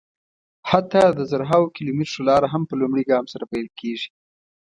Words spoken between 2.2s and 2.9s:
لاره هم په